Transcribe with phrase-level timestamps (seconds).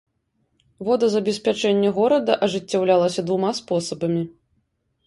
[0.87, 4.27] Водазабеспячэнне горада ажыццяўлялася двума спосабамі.